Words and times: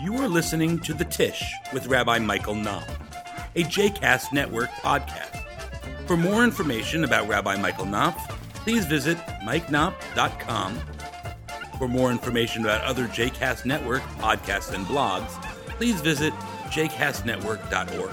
You 0.00 0.16
are 0.18 0.28
listening 0.28 0.80
to 0.80 0.92
The 0.92 1.04
Tish 1.04 1.42
with 1.72 1.86
Rabbi 1.86 2.18
Michael 2.18 2.54
Knopf, 2.54 2.88
a 3.54 3.62
JCast 3.62 4.32
Network 4.32 4.70
podcast. 4.82 5.42
For 6.06 6.16
more 6.16 6.42
information 6.44 7.04
about 7.04 7.28
Rabbi 7.28 7.56
Michael 7.56 7.86
Knopf, 7.86 8.28
please 8.54 8.86
visit 8.86 9.16
mikeknopf.com. 9.44 10.80
For 11.78 11.88
more 11.88 12.10
information 12.10 12.62
about 12.62 12.82
other 12.82 13.06
JCast 13.06 13.64
Network 13.64 14.02
podcasts 14.18 14.74
and 14.74 14.84
blogs, 14.86 15.30
please 15.78 16.00
visit 16.00 16.32
jcastnetwork.org. 16.70 18.10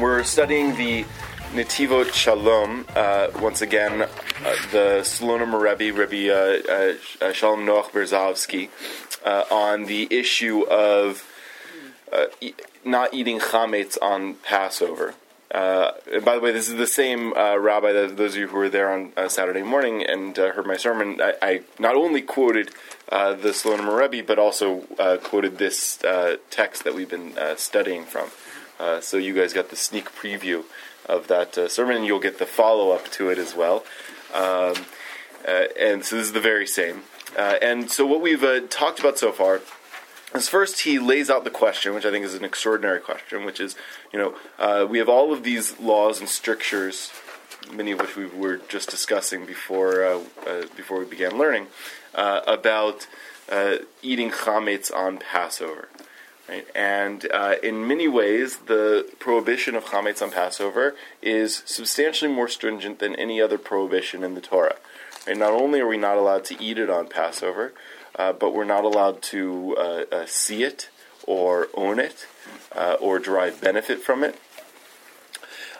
We're 0.00 0.24
studying 0.24 0.74
the 0.76 1.04
Netivot 1.52 2.12
Shalom, 2.12 2.86
uh, 2.96 3.28
once 3.40 3.60
again, 3.60 4.08
the 4.40 5.00
Slonim 5.02 5.52
Rebbe, 5.52 5.96
Rabbi 5.96 6.28
uh, 6.30 6.94
uh, 7.26 7.32
Shalom 7.32 7.66
Noach 7.66 7.90
Berezovsky, 7.90 8.70
uh, 9.24 9.44
on 9.50 9.84
the 9.84 10.08
issue 10.10 10.62
of 10.62 11.26
uh, 12.10 12.26
e- 12.40 12.54
not 12.84 13.12
eating 13.12 13.38
chametz 13.38 13.98
on 14.00 14.34
Passover. 14.34 15.14
Uh, 15.50 15.92
by 16.24 16.36
the 16.36 16.40
way, 16.40 16.52
this 16.52 16.68
is 16.68 16.76
the 16.76 16.86
same 16.86 17.34
uh, 17.34 17.58
rabbi 17.58 17.92
that 17.92 18.16
those 18.16 18.34
of 18.34 18.40
you 18.40 18.48
who 18.48 18.56
were 18.56 18.68
there 18.68 18.90
on 18.90 19.12
uh, 19.16 19.28
Saturday 19.28 19.62
morning 19.62 20.02
and 20.04 20.38
uh, 20.38 20.52
heard 20.52 20.66
my 20.66 20.76
sermon. 20.76 21.20
I, 21.20 21.34
I 21.42 21.60
not 21.78 21.96
only 21.96 22.22
quoted 22.22 22.70
uh, 23.10 23.34
the 23.34 23.48
Slonim 23.50 23.94
Rebbe, 23.94 24.26
but 24.26 24.38
also 24.38 24.84
uh, 24.98 25.18
quoted 25.22 25.58
this 25.58 26.02
uh, 26.04 26.36
text 26.50 26.84
that 26.84 26.94
we've 26.94 27.10
been 27.10 27.36
uh, 27.36 27.56
studying 27.56 28.04
from. 28.04 28.30
Uh, 28.78 29.00
so 29.00 29.18
you 29.18 29.34
guys 29.34 29.52
got 29.52 29.68
the 29.68 29.76
sneak 29.76 30.10
preview 30.12 30.64
of 31.06 31.26
that 31.26 31.58
uh, 31.58 31.68
sermon, 31.68 31.96
and 31.96 32.06
you'll 32.06 32.20
get 32.20 32.38
the 32.38 32.46
follow 32.46 32.92
up 32.92 33.10
to 33.10 33.28
it 33.28 33.36
as 33.36 33.54
well. 33.54 33.84
Um, 34.34 34.84
uh, 35.46 35.64
and 35.78 36.04
so 36.04 36.16
this 36.16 36.26
is 36.26 36.32
the 36.32 36.40
very 36.40 36.66
same. 36.66 37.02
Uh, 37.36 37.56
and 37.62 37.90
so 37.90 38.06
what 38.06 38.20
we've 38.20 38.44
uh, 38.44 38.60
talked 38.68 39.00
about 39.00 39.18
so 39.18 39.32
far 39.32 39.60
is 40.34 40.48
first 40.48 40.80
he 40.80 40.98
lays 40.98 41.30
out 41.30 41.44
the 41.44 41.50
question, 41.50 41.94
which 41.94 42.04
I 42.04 42.10
think 42.10 42.24
is 42.24 42.34
an 42.34 42.44
extraordinary 42.44 43.00
question, 43.00 43.44
which 43.44 43.60
is, 43.60 43.76
you 44.12 44.18
know, 44.18 44.34
uh, 44.58 44.86
we 44.88 44.98
have 44.98 45.08
all 45.08 45.32
of 45.32 45.42
these 45.42 45.78
laws 45.80 46.20
and 46.20 46.28
strictures, 46.28 47.10
many 47.72 47.92
of 47.92 48.00
which 48.00 48.16
we 48.16 48.26
were 48.26 48.58
just 48.68 48.90
discussing 48.90 49.46
before 49.46 50.04
uh, 50.04 50.20
uh, 50.46 50.62
before 50.76 50.98
we 50.98 51.04
began 51.04 51.38
learning, 51.38 51.68
about 52.14 53.06
eating 54.02 54.30
chametz 54.30 54.94
on 54.94 55.18
Passover. 55.18 55.88
Right? 56.50 56.66
And 56.74 57.30
uh, 57.32 57.54
in 57.62 57.86
many 57.86 58.08
ways, 58.08 58.56
the 58.66 59.08
prohibition 59.20 59.76
of 59.76 59.84
chametz 59.84 60.20
on 60.20 60.32
Passover 60.32 60.96
is 61.22 61.62
substantially 61.64 62.32
more 62.32 62.48
stringent 62.48 62.98
than 62.98 63.14
any 63.14 63.40
other 63.40 63.56
prohibition 63.56 64.24
in 64.24 64.34
the 64.34 64.40
Torah. 64.40 64.76
Not 65.28 65.52
only 65.52 65.78
are 65.78 65.86
we 65.86 65.96
not 65.96 66.16
allowed 66.16 66.44
to 66.46 66.60
eat 66.60 66.78
it 66.78 66.90
on 66.90 67.06
Passover, 67.06 67.72
uh, 68.16 68.32
but 68.32 68.52
we're 68.52 68.64
not 68.64 68.82
allowed 68.82 69.22
to 69.22 69.76
uh, 69.78 70.04
uh, 70.10 70.26
see 70.26 70.64
it 70.64 70.88
or 71.24 71.68
own 71.74 72.00
it 72.00 72.26
uh, 72.74 72.96
or 73.00 73.20
derive 73.20 73.60
benefit 73.60 74.00
from 74.00 74.24
it. 74.24 74.36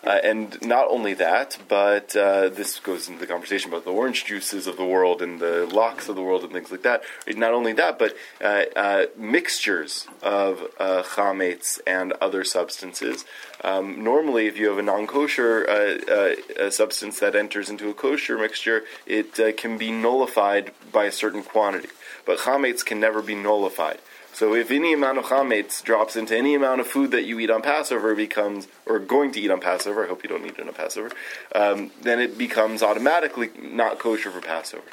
Uh, 0.03 0.19
and 0.25 0.61
not 0.63 0.87
only 0.89 1.15
that, 1.15 1.59
but 1.69 2.17
uh, 2.17 2.49
this 2.49 2.79
goes 2.81 3.09
into 3.09 3.21
the 3.21 3.27
conversation 3.27 3.71
about 3.71 3.85
the 3.85 3.93
orange 3.93 4.25
juices 4.25 4.67
of 4.67 4.77
the 4.77 4.85
world 4.85 5.21
and 5.21 5.41
the 5.41 5.67
lox 5.67 6.09
of 6.09 6.17
the 6.17 6.23
world 6.23 6.43
and 6.43 6.53
things 6.53 6.71
like 6.71 6.83
that. 6.83 7.03
Not 7.27 7.53
only 7.53 7.73
that, 7.75 7.99
but 7.99 8.17
uh, 8.41 8.65
uh, 8.75 9.07
mixtures 9.17 10.07
of 10.23 10.63
uh, 10.79 11.03
chametz 11.03 11.81
and 11.87 12.13
other 12.15 12.45
substances. 12.45 13.25
Um, 13.63 14.03
normally, 14.03 14.47
if 14.47 14.59
you 14.59 14.69
have 14.69 14.79
a 14.79 14.83
non-kosher 14.83 15.69
uh, 15.69 16.65
uh, 16.65 16.71
substance 16.71 17.21
that 17.21 17.37
enters 17.37 17.69
into 17.69 17.91
a 17.91 17.95
kosher 17.95 18.39
mixture, 18.39 18.85
it 19.07 19.57
can 19.59 19.77
be 19.77 19.91
nullified 19.91 20.73
by 20.93 21.05
a 21.05 21.13
certain 21.13 21.43
quantity. 21.43 21.89
But 22.27 22.39
chametz 22.39 22.85
can 22.85 23.01
never 23.01 23.23
be 23.23 23.35
nullified. 23.35 23.99
So 24.33 24.55
if 24.55 24.71
any 24.71 24.93
amount 24.93 25.19
of 25.19 25.25
chametz 25.25 25.83
drops 25.83 26.17
into 26.17 26.37
any 26.37 26.55
amount 26.55 26.81
of 26.81 26.87
food 26.87 27.11
that 27.11 27.25
you 27.25 27.39
eat 27.41 27.51
on 27.51 27.63
Passover 27.63 28.15
becomes, 28.15 28.69
or 28.87 28.99
going 28.99 29.33
to 29.33 29.41
eat 29.41 29.51
on 29.51 29.61
Passover, 29.61 30.05
I 30.05 30.09
hope 30.09 30.23
you 30.23 30.29
don't 30.29 30.47
eat 30.47 30.59
it 30.59 30.67
on 30.67 30.73
Passover, 30.73 31.11
um, 31.55 31.91
then 32.03 32.21
it 32.21 32.39
becomes 32.39 32.83
automatically 32.83 33.51
not 33.61 33.99
kosher 33.99 34.31
for 34.31 34.41
Passover. 34.41 34.85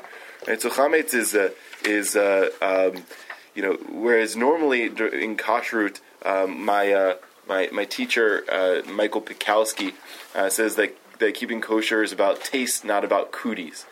Right? 0.47 0.59
So 0.61 0.69
chametz 0.69 1.13
is 1.13 1.35
uh, 1.35 1.51
is 1.83 2.15
uh, 2.15 2.49
um, 2.61 3.03
you 3.53 3.61
know 3.61 3.77
whereas 3.89 4.35
normally 4.35 4.83
in 4.83 5.37
kashrut 5.37 5.99
um, 6.23 6.63
my 6.63 6.91
uh, 6.91 7.15
my 7.47 7.69
my 7.71 7.85
teacher 7.85 8.43
uh, 8.51 8.89
Michael 8.89 9.21
Pikowski 9.21 9.93
uh, 10.35 10.49
says 10.49 10.75
that 10.75 10.95
that 11.19 11.33
keeping 11.33 11.61
kosher 11.61 12.03
is 12.03 12.11
about 12.11 12.43
taste, 12.43 12.85
not 12.85 13.03
about 13.03 13.31
cooties. 13.31 13.85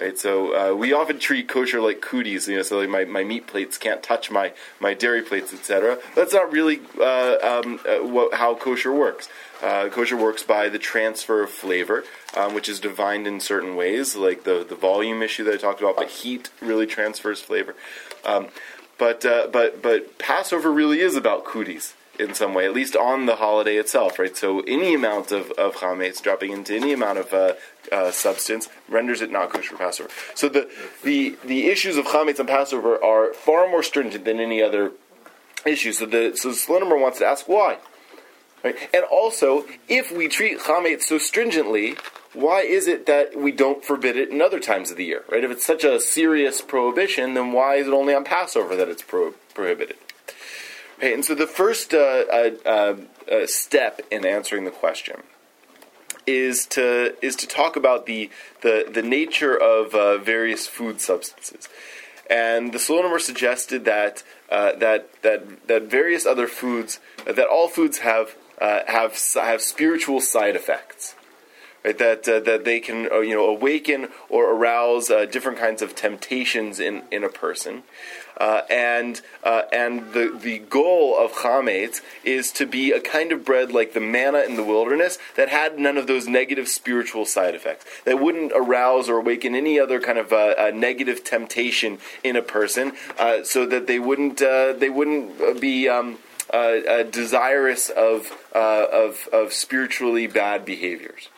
Right, 0.00 0.16
so 0.16 0.54
uh, 0.54 0.74
we 0.76 0.92
often 0.92 1.18
treat 1.18 1.48
kosher 1.48 1.80
like 1.80 2.00
cooties, 2.00 2.46
you 2.46 2.54
know. 2.54 2.62
So 2.62 2.78
like 2.78 2.88
my, 2.88 3.04
my 3.04 3.24
meat 3.24 3.48
plates 3.48 3.76
can't 3.76 4.00
touch 4.00 4.30
my, 4.30 4.52
my 4.78 4.94
dairy 4.94 5.22
plates, 5.22 5.52
etc. 5.52 5.98
That's 6.14 6.32
not 6.32 6.52
really 6.52 6.80
uh, 7.00 7.38
um, 7.42 7.80
uh, 7.84 8.06
what, 8.06 8.34
how 8.34 8.54
kosher 8.54 8.92
works. 8.92 9.28
Uh, 9.60 9.88
kosher 9.88 10.16
works 10.16 10.44
by 10.44 10.68
the 10.68 10.78
transfer 10.78 11.42
of 11.42 11.50
flavor, 11.50 12.04
um, 12.36 12.54
which 12.54 12.68
is 12.68 12.78
defined 12.78 13.26
in 13.26 13.40
certain 13.40 13.74
ways, 13.74 14.14
like 14.14 14.44
the 14.44 14.64
the 14.68 14.76
volume 14.76 15.20
issue 15.20 15.42
that 15.42 15.54
I 15.54 15.56
talked 15.56 15.80
about. 15.80 15.96
But 15.96 16.10
heat 16.10 16.48
really 16.62 16.86
transfers 16.86 17.40
flavor. 17.40 17.74
Um, 18.24 18.48
but 18.98 19.26
uh, 19.26 19.48
but 19.52 19.82
but 19.82 20.16
Passover 20.18 20.70
really 20.70 21.00
is 21.00 21.16
about 21.16 21.44
cooties 21.44 21.94
in 22.18 22.34
some 22.34 22.54
way, 22.54 22.64
at 22.66 22.74
least 22.74 22.96
on 22.96 23.26
the 23.26 23.36
holiday 23.36 23.76
itself, 23.76 24.18
right? 24.18 24.36
So 24.36 24.60
any 24.60 24.94
amount 24.94 25.32
of, 25.32 25.50
of 25.52 25.76
chametz 25.76 26.22
dropping 26.22 26.52
into 26.52 26.74
any 26.74 26.92
amount 26.92 27.18
of 27.18 27.32
uh, 27.32 27.54
uh, 27.92 28.10
substance 28.10 28.68
renders 28.88 29.22
it 29.22 29.30
not 29.30 29.50
kosher 29.50 29.70
for 29.70 29.76
Passover. 29.76 30.10
So 30.34 30.48
the, 30.48 30.68
the, 31.02 31.36
the 31.44 31.66
issues 31.68 31.96
of 31.96 32.06
chametz 32.06 32.38
and 32.38 32.48
Passover 32.48 33.02
are 33.02 33.32
far 33.34 33.68
more 33.68 33.82
stringent 33.82 34.24
than 34.24 34.40
any 34.40 34.62
other 34.62 34.92
issue. 35.64 35.92
So 35.92 36.06
the 36.06 36.36
so 36.36 36.50
Slonimer 36.50 37.00
wants 37.00 37.18
to 37.18 37.26
ask 37.26 37.48
why. 37.48 37.78
Right? 38.64 38.76
And 38.92 39.04
also, 39.04 39.64
if 39.88 40.10
we 40.10 40.28
treat 40.28 40.58
chametz 40.60 41.02
so 41.02 41.18
stringently, 41.18 41.96
why 42.32 42.62
is 42.62 42.88
it 42.88 43.06
that 43.06 43.38
we 43.38 43.52
don't 43.52 43.84
forbid 43.84 44.16
it 44.16 44.30
in 44.30 44.42
other 44.42 44.60
times 44.60 44.90
of 44.90 44.96
the 44.96 45.04
year? 45.04 45.24
Right? 45.30 45.44
If 45.44 45.50
it's 45.50 45.64
such 45.66 45.84
a 45.84 46.00
serious 46.00 46.60
prohibition, 46.60 47.34
then 47.34 47.52
why 47.52 47.76
is 47.76 47.86
it 47.86 47.92
only 47.92 48.14
on 48.14 48.24
Passover 48.24 48.74
that 48.76 48.88
it's 48.88 49.02
pro- 49.02 49.34
prohibited? 49.54 49.96
Okay, 50.98 51.14
and 51.14 51.24
so 51.24 51.36
the 51.36 51.46
first 51.46 51.94
uh, 51.94 52.24
uh, 52.28 52.50
uh, 52.66 52.96
uh, 53.30 53.46
step 53.46 54.00
in 54.10 54.26
answering 54.26 54.64
the 54.64 54.72
question 54.72 55.22
is 56.26 56.66
to 56.66 57.14
is 57.24 57.36
to 57.36 57.46
talk 57.46 57.76
about 57.76 58.06
the 58.06 58.28
the, 58.62 58.90
the 58.92 59.02
nature 59.02 59.56
of 59.56 59.94
uh, 59.94 60.18
various 60.18 60.66
food 60.66 61.00
substances, 61.00 61.68
and 62.28 62.72
the 62.72 62.78
Slonimer 62.78 63.20
suggested 63.20 63.84
that 63.84 64.24
uh, 64.50 64.72
that 64.80 65.22
that 65.22 65.68
that 65.68 65.84
various 65.84 66.26
other 66.26 66.48
foods 66.48 66.98
that 67.26 67.46
all 67.46 67.68
foods 67.68 67.98
have 67.98 68.34
have 68.58 69.16
have 69.36 69.62
spiritual 69.62 70.20
side 70.20 70.56
effects. 70.56 71.14
Right, 71.84 71.96
that 71.98 72.28
uh, 72.28 72.40
that 72.40 72.64
they 72.64 72.80
can 72.80 73.08
uh, 73.10 73.20
you 73.20 73.36
know 73.36 73.46
awaken 73.46 74.08
or 74.28 74.50
arouse 74.50 75.10
uh, 75.10 75.26
different 75.26 75.58
kinds 75.58 75.80
of 75.80 75.94
temptations 75.94 76.80
in, 76.80 77.04
in 77.12 77.22
a 77.22 77.28
person, 77.28 77.84
uh, 78.38 78.62
and 78.70 79.20
uh, 79.44 79.62
and 79.72 80.12
the 80.12 80.36
the 80.40 80.58
goal 80.58 81.16
of 81.18 81.32
chametz 81.32 82.00
is 82.24 82.50
to 82.52 82.66
be 82.66 82.92
a 82.92 83.00
kind 83.00 83.32
of 83.32 83.44
bread 83.44 83.72
like 83.72 83.92
the 83.92 84.00
manna 84.00 84.40
in 84.40 84.56
the 84.56 84.64
wilderness 84.64 85.18
that 85.36 85.48
had 85.48 85.78
none 85.78 85.96
of 85.96 86.06
those 86.06 86.26
negative 86.26 86.68
spiritual 86.68 87.26
side 87.26 87.54
effects 87.54 87.84
that 88.04 88.20
wouldn't 88.20 88.52
arouse 88.54 89.08
or 89.08 89.18
awaken 89.18 89.54
any 89.54 89.78
other 89.78 90.00
kind 90.00 90.18
of 90.18 90.32
uh, 90.32 90.70
negative 90.74 91.24
temptation 91.24 91.98
in 92.22 92.36
a 92.36 92.42
person, 92.42 92.92
so 93.42 93.66
that 93.66 93.86
they 93.86 93.98
wouldn't 93.98 94.38
they 94.38 94.90
wouldn't 94.90 95.60
be 95.60 95.88
um, 95.88 96.18
desirous 97.10 97.90
of 97.90 98.32
of 98.52 99.28
of 99.32 99.52
spiritually 99.52 100.26
bad 100.26 100.64
behaviors. 100.64 101.28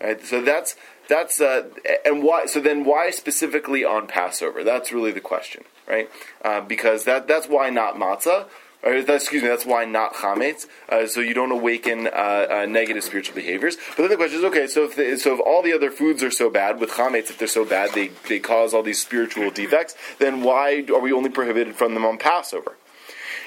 Right? 0.00 0.24
So 0.24 0.42
that's 0.42 0.76
that's 1.08 1.40
uh, 1.40 1.68
and 2.04 2.22
why. 2.22 2.46
So 2.46 2.60
then, 2.60 2.84
why 2.84 3.10
specifically 3.10 3.84
on 3.84 4.06
Passover? 4.06 4.64
That's 4.64 4.92
really 4.92 5.12
the 5.12 5.20
question, 5.20 5.64
right? 5.88 6.10
Uh, 6.44 6.60
because 6.60 7.04
that 7.04 7.28
that's 7.28 7.48
why 7.48 7.70
not 7.70 7.96
matzah. 7.96 8.46
Or 8.82 8.92
excuse 8.92 9.42
me, 9.42 9.48
that's 9.48 9.64
why 9.64 9.86
not 9.86 10.12
chametz. 10.12 10.66
Uh, 10.90 11.06
so 11.06 11.20
you 11.20 11.32
don't 11.32 11.50
awaken 11.50 12.06
uh, 12.06 12.46
uh, 12.50 12.66
negative 12.68 13.02
spiritual 13.02 13.34
behaviors. 13.34 13.78
But 13.96 14.02
then 14.02 14.10
the 14.10 14.16
question 14.16 14.40
is, 14.40 14.44
okay, 14.44 14.66
so 14.66 14.84
if 14.84 14.94
the, 14.94 15.16
so 15.16 15.32
if 15.32 15.40
all 15.40 15.62
the 15.62 15.72
other 15.72 15.90
foods 15.90 16.22
are 16.22 16.30
so 16.30 16.50
bad 16.50 16.78
with 16.78 16.90
chametz, 16.90 17.30
if 17.30 17.38
they're 17.38 17.48
so 17.48 17.64
bad, 17.64 17.92
they 17.94 18.08
they 18.28 18.40
cause 18.40 18.74
all 18.74 18.82
these 18.82 19.00
spiritual 19.00 19.50
defects. 19.50 19.96
Then 20.18 20.42
why 20.42 20.84
are 20.92 21.00
we 21.00 21.12
only 21.12 21.30
prohibited 21.30 21.76
from 21.76 21.94
them 21.94 22.04
on 22.04 22.18
Passover? 22.18 22.76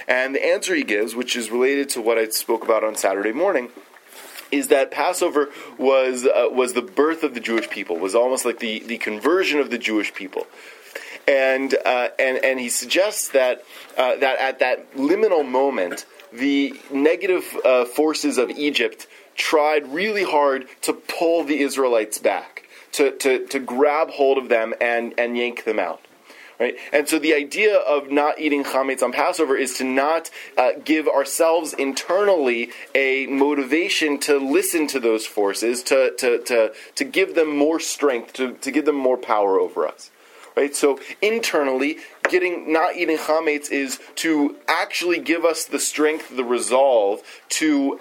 And 0.07 0.33
the 0.33 0.43
answer 0.43 0.73
he 0.73 0.83
gives, 0.83 1.13
which 1.13 1.35
is 1.35 1.51
related 1.51 1.89
to 1.89 2.01
what 2.01 2.17
I 2.17 2.27
spoke 2.29 2.63
about 2.63 2.83
on 2.83 2.95
Saturday 2.95 3.33
morning, 3.33 3.69
is 4.51 4.69
that 4.69 4.89
Passover 4.89 5.49
was 5.77 6.25
uh, 6.25 6.47
was 6.49 6.73
the 6.73 6.81
birth 6.81 7.23
of 7.23 7.35
the 7.35 7.39
Jewish 7.39 7.69
people, 7.69 7.97
was 7.97 8.15
almost 8.15 8.43
like 8.43 8.57
the, 8.59 8.79
the 8.79 8.97
conversion 8.97 9.59
of 9.59 9.69
the 9.69 9.77
Jewish 9.77 10.13
people. 10.13 10.47
And, 11.27 11.75
uh, 11.85 12.09
and, 12.17 12.37
and 12.43 12.59
he 12.59 12.69
suggests 12.69 13.29
that, 13.29 13.63
uh, 13.97 14.15
that 14.15 14.39
at 14.39 14.59
that 14.59 14.93
liminal 14.95 15.47
moment, 15.47 16.05
the 16.31 16.73
negative 16.91 17.43
uh, 17.65 17.85
forces 17.85 18.37
of 18.37 18.49
Egypt 18.51 19.07
tried 19.35 19.91
really 19.91 20.23
hard 20.23 20.67
to 20.83 20.93
pull 20.93 21.43
the 21.43 21.59
Israelites 21.59 22.17
back, 22.17 22.67
to, 22.93 23.11
to, 23.17 23.45
to 23.47 23.59
grab 23.59 24.09
hold 24.11 24.37
of 24.37 24.49
them 24.49 24.73
and, 24.79 25.13
and 25.17 25.37
yank 25.37 25.65
them 25.65 25.79
out. 25.79 26.01
right? 26.59 26.75
And 26.91 27.07
so 27.07 27.19
the 27.19 27.33
idea 27.33 27.77
of 27.77 28.11
not 28.11 28.39
eating 28.39 28.63
chametz 28.63 29.03
on 29.03 29.11
Passover 29.11 29.55
is 29.55 29.77
to 29.77 29.83
not 29.83 30.29
uh, 30.57 30.71
give 30.83 31.07
ourselves 31.07 31.73
internally 31.73 32.71
a 32.95 33.27
motivation 33.27 34.19
to 34.21 34.37
listen 34.37 34.87
to 34.87 34.99
those 34.99 35.25
forces, 35.25 35.83
to, 35.83 36.15
to, 36.17 36.41
to, 36.43 36.73
to 36.95 37.03
give 37.03 37.35
them 37.35 37.55
more 37.55 37.79
strength, 37.79 38.33
to, 38.33 38.53
to 38.53 38.71
give 38.71 38.85
them 38.85 38.95
more 38.95 39.17
power 39.17 39.59
over 39.59 39.87
us. 39.87 40.09
Right? 40.57 40.75
So 40.75 40.99
internally, 41.21 41.99
getting 42.29 42.73
not 42.73 42.95
eating 42.95 43.17
chametz 43.17 43.71
is 43.71 43.99
to 44.15 44.55
actually 44.67 45.19
give 45.19 45.45
us 45.45 45.65
the 45.65 45.77
strength, 45.77 46.35
the 46.35 46.43
resolve 46.43 47.21
to 47.49 47.99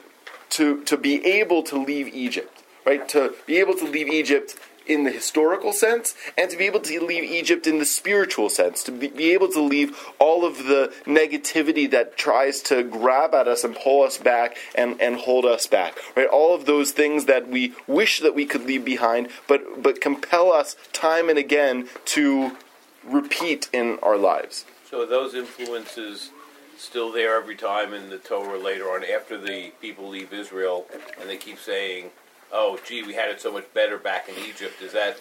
to 0.51 0.83
to 0.85 0.97
be 0.97 1.25
able 1.27 1.63
to 1.65 1.77
leave 1.77 2.09
Egypt, 2.15 2.63
right? 2.87 3.07
To 3.11 3.35
be 3.45 3.59
able 3.59 3.75
to 3.75 3.85
leave 3.85 4.09
Egypt 4.09 4.57
in 4.87 5.05
the 5.05 5.11
historical 5.11 5.73
sense 5.73 6.15
and 6.37 6.51
to 6.51 6.57
be 6.57 6.65
able 6.65 6.81
to 6.81 7.01
leave 7.01 7.25
Egypt 7.25 7.67
in 7.67 7.79
the 7.79 7.85
spiritual 7.85 8.49
sense, 8.49 8.83
to 8.85 8.93
be, 8.93 9.33
able 9.33 9.49
to 9.49 9.61
leave 9.61 9.99
all 10.19 10.45
of 10.45 10.65
the 10.65 10.93
negativity 11.05 11.91
that 11.91 12.17
tries 12.17 12.61
to 12.63 12.83
grab 12.83 13.35
at 13.35 13.49
us 13.49 13.65
and 13.65 13.75
pull 13.77 14.03
us 14.03 14.19
back 14.19 14.57
and, 14.75 15.01
and 15.01 15.17
hold 15.17 15.45
us 15.45 15.67
back. 15.67 15.99
Right? 16.17 16.29
All 16.29 16.55
of 16.55 16.67
those 16.67 16.93
things 16.93 17.25
that 17.27 17.49
we 17.49 17.75
wish 17.87 18.21
that 18.21 18.35
we 18.35 18.47
could 18.47 18.65
leave 18.65 18.85
behind, 18.85 19.29
but, 19.49 19.83
but 19.83 20.01
compel 20.01 20.53
us 20.53 20.77
time 20.93 21.29
and 21.29 21.39
again 21.39 21.89
to 22.07 22.57
repeat 23.05 23.69
in 23.73 23.99
our 24.03 24.17
lives. 24.17 24.65
So 24.91 25.05
those 25.05 25.35
influences 25.35 26.31
still 26.79 27.11
there 27.11 27.37
every 27.37 27.57
time 27.57 27.95
in 27.95 28.11
the 28.11 28.19
Torah 28.19 28.59
later 28.59 28.85
on 28.85 29.03
after 29.05 29.39
the 29.39 29.73
people 29.81 30.09
leave 30.09 30.33
Israel 30.33 30.87
and 31.21 31.29
they 31.29 31.37
keep 31.37 31.59
saying 31.59 32.11
oh, 32.53 32.79
gee, 32.87 33.03
we 33.03 33.15
had 33.15 33.29
it 33.31 33.41
so 33.41 33.53
much 33.53 33.73
better 33.75 33.99
back 33.99 34.29
in 34.29 34.35
Egypt. 34.49 34.81
Is 34.83 34.93
that 34.93 35.21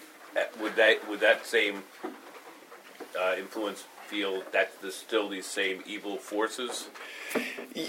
would 0.62 0.76
that 0.76 1.08
would 1.10 1.20
that 1.22 1.46
same 1.46 1.84
uh, 3.20 3.36
influence 3.38 3.86
feel 4.08 4.44
that 4.52 4.72
there's 4.82 4.96
still 4.96 5.30
these 5.30 5.46
same 5.46 5.82
evil 5.86 6.18
forces? 6.18 6.90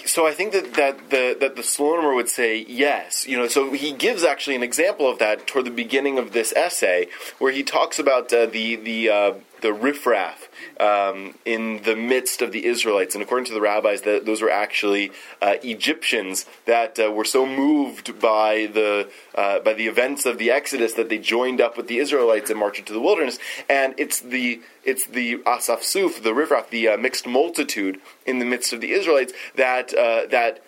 So 0.04 0.26
I 0.26 0.32
think 0.32 0.52
that, 0.52 0.74
that 0.74 1.10
the 1.10 1.36
that 1.38 1.54
the 1.54 1.62
Slonimer 1.62 2.14
would 2.14 2.28
say 2.28 2.64
yes. 2.68 3.26
You 3.26 3.36
know, 3.36 3.46
so 3.46 3.72
he 3.72 3.92
gives 3.92 4.24
actually 4.24 4.56
an 4.56 4.64
example 4.64 5.08
of 5.08 5.18
that 5.20 5.46
toward 5.46 5.64
the 5.64 5.70
beginning 5.70 6.18
of 6.18 6.32
this 6.32 6.52
essay, 6.54 7.06
where 7.38 7.52
he 7.52 7.62
talks 7.62 7.98
about 7.98 8.32
uh, 8.32 8.46
the 8.46 8.74
the 8.74 9.08
uh, 9.08 9.34
the 9.60 9.72
riffraff 9.72 10.48
um, 10.80 11.34
in 11.44 11.82
the 11.84 11.96
midst 11.96 12.42
of 12.42 12.52
the 12.52 12.66
Israelites. 12.66 13.14
And 13.14 13.22
according 13.22 13.46
to 13.46 13.54
the 13.54 13.60
rabbis, 13.60 14.02
that 14.02 14.26
those 14.26 14.42
were 14.42 14.50
actually 14.50 15.12
uh, 15.40 15.56
Egyptians 15.62 16.46
that 16.66 16.98
uh, 16.98 17.10
were 17.10 17.24
so 17.24 17.46
moved 17.46 18.18
by 18.20 18.66
the 18.72 19.08
uh, 19.34 19.60
by 19.60 19.72
the 19.72 19.86
events 19.86 20.26
of 20.26 20.38
the 20.38 20.50
Exodus 20.50 20.94
that 20.94 21.08
they 21.08 21.18
joined 21.18 21.60
up 21.60 21.76
with 21.76 21.88
the 21.88 21.98
Israelites 21.98 22.50
and 22.50 22.58
marched 22.58 22.80
into 22.80 22.92
the 22.92 23.00
wilderness. 23.00 23.38
And 23.68 23.94
it's 23.98 24.20
the 24.20 24.60
it's 24.84 25.06
the 25.06 25.38
asafsuf, 25.38 26.22
the 26.22 26.34
riffraff, 26.34 26.70
the 26.70 26.88
uh, 26.88 26.96
mixed 26.96 27.26
multitude 27.26 28.00
in 28.26 28.38
the 28.38 28.44
midst 28.44 28.72
of 28.72 28.80
the 28.80 28.92
Israelites 28.92 29.32
that 29.54 29.94
uh, 29.94 30.26
that 30.30 30.62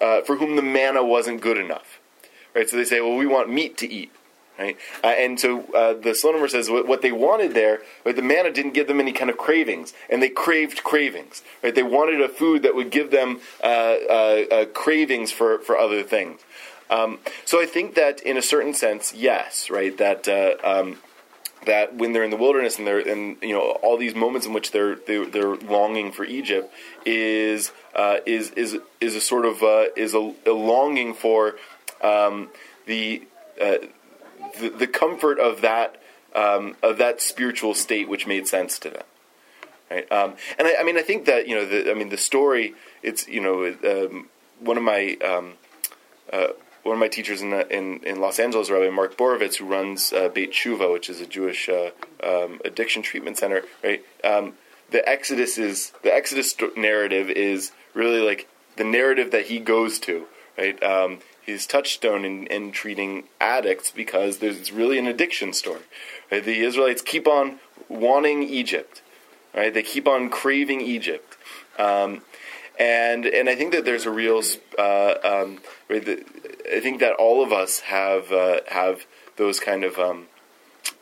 uh, 0.00 0.22
for 0.22 0.36
whom 0.36 0.56
the 0.56 0.62
manna 0.62 1.04
wasn't 1.04 1.40
good 1.40 1.58
enough. 1.58 2.00
Right, 2.54 2.68
so 2.68 2.76
they 2.76 2.84
say, 2.84 3.00
well, 3.00 3.16
we 3.16 3.26
want 3.26 3.50
meat 3.50 3.76
to 3.78 3.92
eat. 3.92 4.10
Right? 4.58 4.76
Uh, 5.04 5.08
and 5.08 5.38
so 5.38 5.60
uh, 5.72 5.94
the 5.94 6.10
Slonimer 6.10 6.50
says 6.50 6.68
what, 6.68 6.88
what, 6.88 7.00
they 7.00 7.12
wanted 7.12 7.54
there, 7.54 7.82
right, 8.04 8.16
the 8.16 8.22
manna 8.22 8.50
didn't 8.50 8.74
give 8.74 8.88
them 8.88 8.98
any 8.98 9.12
kind 9.12 9.30
of 9.30 9.38
cravings, 9.38 9.92
and 10.10 10.20
they 10.20 10.28
craved 10.28 10.82
cravings. 10.82 11.42
Right? 11.62 11.72
They 11.72 11.84
wanted 11.84 12.20
a 12.20 12.28
food 12.28 12.64
that 12.64 12.74
would 12.74 12.90
give 12.90 13.12
them 13.12 13.40
uh, 13.62 13.66
uh, 13.66 14.44
uh 14.50 14.64
cravings 14.66 15.30
for, 15.30 15.60
for 15.60 15.78
other 15.78 16.02
things. 16.02 16.40
Um, 16.90 17.18
so 17.44 17.62
I 17.62 17.66
think 17.66 17.94
that 17.94 18.20
in 18.22 18.36
a 18.36 18.42
certain 18.42 18.74
sense, 18.74 19.14
yes, 19.14 19.70
right, 19.70 19.96
that 19.98 20.26
uh, 20.26 20.56
um, 20.64 20.98
that 21.66 21.94
when 21.94 22.12
they're 22.12 22.24
in 22.24 22.30
the 22.30 22.36
wilderness 22.36 22.78
and 22.78 22.86
they're 22.86 23.00
and 23.00 23.36
you 23.42 23.52
know 23.52 23.78
all 23.82 23.96
these 23.96 24.14
moments 24.14 24.46
in 24.46 24.52
which 24.52 24.70
they're 24.70 24.96
they're, 24.96 25.26
they're 25.26 25.56
longing 25.56 26.12
for 26.12 26.24
Egypt 26.24 26.72
is 27.04 27.72
is 28.26 28.50
is 28.52 28.78
is 29.00 29.14
a 29.14 29.20
sort 29.20 29.44
of 29.44 29.62
is 29.96 30.14
a, 30.14 30.34
a, 30.46 30.52
longing 30.52 31.14
for 31.14 31.56
um, 32.02 32.48
the 32.86 33.26
the, 33.58 34.70
the 34.70 34.86
comfort 34.86 35.38
of 35.38 35.60
that 35.60 36.00
um, 36.34 36.76
of 36.82 36.98
that 36.98 37.20
spiritual 37.20 37.74
state 37.74 38.08
which 38.08 38.26
made 38.26 38.46
sense 38.46 38.78
to 38.80 38.90
them. 38.90 39.04
Right? 39.90 40.10
Um, 40.12 40.34
and 40.58 40.68
I, 40.68 40.76
I, 40.80 40.82
mean, 40.82 40.98
I 40.98 41.02
think 41.02 41.24
that 41.24 41.48
you 41.48 41.54
know, 41.54 41.64
the, 41.64 41.90
I 41.90 41.94
mean, 41.94 42.10
the 42.10 42.18
story. 42.18 42.74
It's 43.02 43.26
you 43.28 43.40
know, 43.40 43.74
um, 43.84 44.28
one 44.60 44.76
of 44.76 44.82
my 44.82 45.16
um, 45.24 45.54
uh, 46.32 46.48
one 46.88 46.96
of 46.96 47.00
my 47.00 47.08
teachers 47.08 47.42
in, 47.42 47.52
in, 47.52 48.00
in 48.04 48.20
Los 48.20 48.38
Angeles, 48.38 48.70
Rabbi 48.70 48.90
Mark 48.90 49.16
Borovitz, 49.16 49.56
who 49.56 49.66
runs 49.66 50.12
uh, 50.12 50.28
Beit 50.28 50.52
Shuva, 50.52 50.92
which 50.92 51.08
is 51.08 51.20
a 51.20 51.26
Jewish 51.26 51.68
uh, 51.68 51.90
um, 52.22 52.60
addiction 52.64 53.02
treatment 53.02 53.38
center. 53.38 53.62
Right, 53.84 54.04
um, 54.24 54.54
the 54.90 55.06
Exodus 55.08 55.58
is 55.58 55.92
the 56.02 56.12
Exodus 56.12 56.54
narrative 56.76 57.28
is 57.30 57.72
really 57.94 58.20
like 58.20 58.48
the 58.76 58.84
narrative 58.84 59.30
that 59.30 59.46
he 59.46 59.58
goes 59.58 59.98
to. 60.00 60.26
Right, 60.56 60.82
um, 60.82 61.18
his 61.48 61.66
touchstone 61.66 62.24
in, 62.24 62.46
in 62.48 62.72
treating 62.72 63.24
addicts 63.40 63.90
because 63.90 64.38
there's 64.38 64.70
really 64.70 64.98
an 64.98 65.06
addiction 65.06 65.52
story. 65.54 65.80
Right? 66.30 66.44
The 66.44 66.60
Israelites 66.60 67.00
keep 67.00 67.26
on 67.26 67.58
wanting 67.88 68.42
Egypt, 68.42 69.02
right? 69.54 69.72
They 69.72 69.82
keep 69.82 70.06
on 70.06 70.28
craving 70.28 70.82
Egypt, 70.82 71.36
um, 71.78 72.22
and 72.78 73.24
and 73.24 73.48
I 73.48 73.54
think 73.54 73.72
that 73.72 73.84
there's 73.84 74.04
a 74.06 74.10
real. 74.10 74.42
Uh, 74.78 75.14
um, 75.24 75.60
right, 75.88 76.04
the, 76.04 76.24
I 76.74 76.80
think 76.80 77.00
that 77.00 77.14
all 77.14 77.42
of 77.42 77.52
us 77.52 77.80
have 77.80 78.32
uh, 78.32 78.60
have 78.68 79.06
those 79.36 79.60
kind 79.60 79.84
of 79.84 79.98
um, 79.98 80.26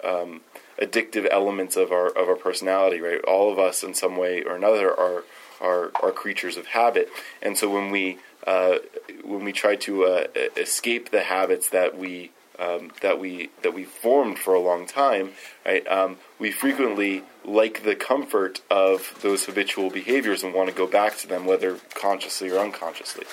um, 0.04 0.42
addictive 0.80 1.26
elements 1.30 1.76
of 1.76 1.92
our 1.92 2.08
of 2.08 2.28
our 2.28 2.36
personality, 2.36 3.00
right? 3.00 3.20
All 3.24 3.52
of 3.52 3.58
us, 3.58 3.82
in 3.82 3.94
some 3.94 4.16
way 4.16 4.42
or 4.42 4.56
another, 4.56 4.88
are 4.88 5.24
are, 5.60 5.90
are 6.02 6.12
creatures 6.12 6.56
of 6.56 6.66
habit, 6.66 7.08
and 7.42 7.56
so 7.56 7.70
when 7.70 7.90
we 7.90 8.18
uh, 8.46 8.76
when 9.24 9.44
we 9.44 9.52
try 9.52 9.76
to 9.76 10.04
uh, 10.04 10.26
escape 10.56 11.10
the 11.10 11.22
habits 11.22 11.70
that 11.70 11.96
we 11.96 12.30
um, 12.58 12.92
that 13.02 13.18
we 13.18 13.50
that 13.62 13.74
we 13.74 13.84
formed 13.84 14.38
for 14.38 14.54
a 14.54 14.60
long 14.60 14.86
time, 14.86 15.30
right? 15.64 15.86
Um, 15.88 16.18
we 16.38 16.50
frequently 16.50 17.22
like 17.44 17.84
the 17.84 17.94
comfort 17.94 18.60
of 18.70 19.18
those 19.22 19.44
habitual 19.44 19.90
behaviors 19.90 20.42
and 20.42 20.54
want 20.54 20.68
to 20.68 20.74
go 20.74 20.86
back 20.86 21.16
to 21.18 21.26
them, 21.26 21.44
whether 21.44 21.78
consciously 21.94 22.50
or 22.50 22.58
unconsciously. 22.58 23.24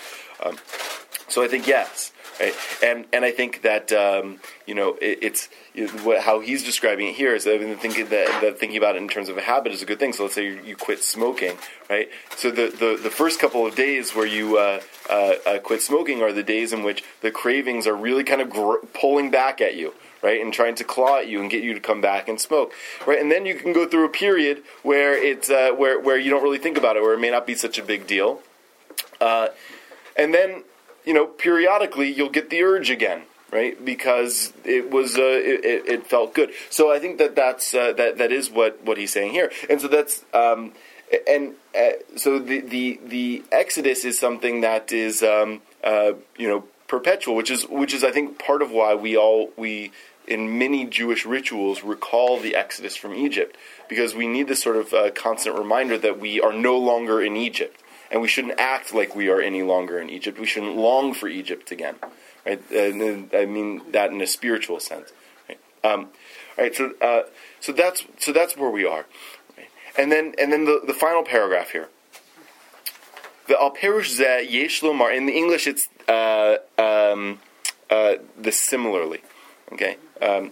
Um, 0.44 0.58
so 1.28 1.44
I 1.44 1.48
think 1.48 1.68
yes, 1.68 2.12
right? 2.40 2.54
And 2.84 3.06
and 3.14 3.26
I 3.26 3.32
think 3.32 3.62
that 3.64 3.92
um, 3.92 4.40
you 4.66 4.76
know 4.76 4.98
it, 5.02 5.20
it's 5.22 5.50
what, 6.04 6.22
how 6.22 6.40
he's 6.40 6.64
describing 6.64 7.08
it 7.08 7.16
here 7.16 7.34
is 7.34 7.48
I've 7.48 7.62
thinking 7.80 8.08
that, 8.10 8.42
that, 8.42 8.60
thinking 8.60 8.78
about 8.78 8.96
it 8.96 9.02
in 9.02 9.08
terms 9.08 9.30
of 9.30 9.38
a 9.38 9.42
habit 9.42 9.72
is 9.72 9.82
a 9.82 9.86
good 9.86 10.00
thing. 10.00 10.14
So 10.14 10.24
let's 10.24 10.36
say 10.36 10.46
you, 10.46 10.62
you 10.64 10.76
quit 10.76 11.04
smoking, 11.04 11.58
right? 11.90 12.10
So 12.36 12.52
the, 12.52 12.68
the, 12.68 13.00
the 13.02 13.10
first 13.10 13.40
couple 13.40 13.66
of 13.66 13.76
days 13.76 14.16
where 14.16 14.26
you 14.26 14.58
uh, 14.58 14.82
uh, 15.10 15.34
uh, 15.46 15.60
quit 15.60 15.82
smoking 15.82 16.22
are 16.22 16.32
the 16.32 16.44
days 16.44 16.74
in 16.74 16.84
which 16.84 17.04
the 17.22 17.32
cravings 17.32 17.88
are 17.88 17.96
really 17.96 18.24
kind 18.24 18.42
of 18.42 18.50
gr- 18.50 18.86
pulling 18.94 19.32
back 19.32 19.62
at 19.62 19.76
you. 19.76 19.94
Right, 20.22 20.40
and 20.40 20.54
trying 20.54 20.76
to 20.76 20.86
claw 20.86 21.18
at 21.18 21.28
you 21.28 21.42
and 21.42 21.52
get 21.52 21.64
you 21.64 21.74
to 21.74 21.82
come 21.82 22.00
back 22.00 22.30
and 22.30 22.40
smoke, 22.40 22.72
right, 23.06 23.20
and 23.20 23.30
then 23.30 23.46
you 23.46 23.56
can 23.56 23.74
go 23.74 23.86
through 23.86 24.06
a 24.06 24.10
period 24.10 24.64
where 24.82 25.22
it's 25.22 25.50
uh, 25.50 25.72
where 25.76 26.00
where 26.00 26.18
you 26.18 26.30
don't 26.30 26.42
really 26.42 26.60
think 26.60 26.78
about 26.78 26.96
it, 26.96 27.02
where 27.02 27.14
it 27.14 27.20
may 27.20 27.30
not 27.30 27.46
be 27.46 27.56
such 27.56 27.78
a 27.78 27.84
big 27.84 28.08
deal, 28.08 28.40
uh, 29.20 29.50
and 30.16 30.34
then 30.34 30.64
you 31.06 31.14
know, 31.14 31.26
periodically 31.26 32.12
you'll 32.12 32.30
get 32.30 32.50
the 32.50 32.62
urge 32.64 32.90
again, 32.90 33.24
right? 33.52 33.84
Because 33.84 34.54
it 34.64 34.92
was 34.92 35.18
uh, 35.18 35.22
it, 35.22 35.86
it, 35.88 36.08
felt 36.08 36.34
good. 36.34 36.52
So 36.70 36.92
I 36.92 37.00
think 37.00 37.18
that 37.18 37.36
that's 37.36 37.74
uh, 37.74 37.94
that 37.94 38.18
that 38.18 38.32
is 38.32 38.50
what 38.50 38.84
what 38.84 38.98
he's 38.98 39.12
saying 39.12 39.32
here, 39.32 39.52
and 39.70 39.82
so 39.82 39.88
that's 39.88 40.26
um, 40.34 40.74
and 41.28 41.54
uh, 41.78 41.92
so 42.16 42.40
the 42.40 42.62
the 42.62 43.00
the 43.06 43.44
Exodus 43.52 44.06
is 44.06 44.18
something 44.18 44.62
that 44.62 44.92
is 44.92 45.24
um, 45.24 45.62
uh, 45.84 46.14
you 46.38 46.48
know 46.48 46.66
perpetual, 46.88 47.36
which 47.36 47.52
is 47.52 47.64
which 47.68 47.94
is 47.94 48.04
I 48.04 48.12
think 48.12 48.40
part 48.40 48.62
of 48.62 48.72
why 48.72 48.96
we 48.96 49.18
all 49.18 49.52
we 49.58 49.92
in 50.28 50.58
many 50.58 50.86
Jewish 50.86 51.26
rituals 51.26 51.84
recall 51.84 52.40
the 52.40 52.56
Exodus 52.56 52.96
from 52.96 53.14
Egypt 53.14 53.58
because 53.90 54.16
we 54.16 54.28
need 54.28 54.48
this 54.48 54.62
sort 54.62 54.78
of 54.78 54.94
uh, 54.94 55.12
constant 55.12 55.58
reminder 55.58 55.98
that 55.98 56.20
we 56.20 56.40
are 56.40 56.54
no 56.54 56.78
longer 56.78 57.22
in 57.22 57.36
Egypt 57.36 57.83
and 58.14 58.22
we 58.22 58.28
shouldn't 58.28 58.60
act 58.60 58.94
like 58.94 59.16
we 59.16 59.28
are 59.28 59.42
any 59.42 59.64
longer 59.64 60.00
in 60.00 60.08
Egypt. 60.08 60.40
We 60.40 60.46
shouldn't 60.46 60.76
long 60.76 61.16
for 61.16 61.28
Egypt 61.28 61.72
again, 61.72 61.96
right? 62.46 62.62
And 62.72 63.30
I 63.34 63.46
mean 63.46 63.82
that 63.92 64.12
in 64.12 64.22
a 64.22 64.28
spiritual 64.28 64.80
sense. 64.80 65.12
Right? 65.50 65.60
Um, 65.84 66.10
right 66.56 66.74
so, 66.76 66.94
uh, 67.02 67.24
so 67.60 67.72
that's 67.74 68.06
so 68.20 68.32
that's 68.32 68.56
where 68.56 68.70
we 68.70 68.86
are, 68.86 69.08
right? 69.58 69.68
and 69.98 70.12
then 70.12 70.36
and 70.38 70.54
then 70.54 70.66
the, 70.66 70.82
the 70.86 70.94
final 70.94 71.24
paragraph 71.24 71.72
here. 71.72 71.90
The 73.48 73.60
al 73.60 73.72
perush 73.72 74.10
ze 74.10 74.48
yesh 74.48 74.84
in 74.84 75.26
the 75.26 75.34
English 75.34 75.66
it's 75.66 75.90
uh, 76.08 76.58
um, 76.78 77.40
uh, 77.90 78.14
the 78.40 78.52
similarly, 78.52 79.22
okay. 79.74 79.98
Um, 80.22 80.52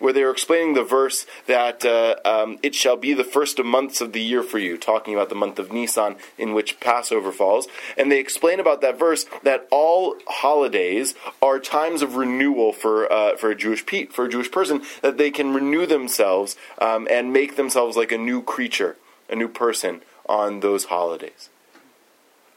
where 0.00 0.12
they're 0.12 0.30
explaining 0.30 0.74
the 0.74 0.82
verse 0.82 1.26
that 1.46 1.84
uh, 1.84 2.16
um, 2.24 2.58
it 2.62 2.74
shall 2.74 2.96
be 2.96 3.14
the 3.14 3.22
first 3.22 3.60
of 3.60 3.66
months 3.66 4.00
of 4.00 4.12
the 4.12 4.20
year 4.20 4.42
for 4.42 4.58
you, 4.58 4.76
talking 4.76 5.14
about 5.14 5.28
the 5.28 5.34
month 5.36 5.60
of 5.60 5.72
Nisan 5.72 6.16
in 6.36 6.52
which 6.52 6.80
Passover 6.80 7.30
falls, 7.30 7.68
and 7.96 8.10
they 8.10 8.18
explain 8.18 8.58
about 8.58 8.80
that 8.80 8.98
verse 8.98 9.26
that 9.44 9.68
all 9.70 10.16
holidays 10.26 11.14
are 11.40 11.60
times 11.60 12.02
of 12.02 12.16
renewal 12.16 12.72
for 12.72 13.10
uh, 13.12 13.36
for 13.36 13.50
a 13.50 13.54
Jewish 13.54 13.86
pe- 13.86 14.06
for 14.06 14.24
a 14.24 14.28
Jewish 14.28 14.50
person 14.50 14.82
that 15.02 15.18
they 15.18 15.30
can 15.30 15.54
renew 15.54 15.86
themselves 15.86 16.56
um, 16.78 17.06
and 17.10 17.32
make 17.32 17.56
themselves 17.56 17.96
like 17.96 18.10
a 18.10 18.18
new 18.18 18.42
creature, 18.42 18.96
a 19.28 19.36
new 19.36 19.48
person 19.48 20.02
on 20.26 20.60
those 20.60 20.86
holidays. 20.86 21.50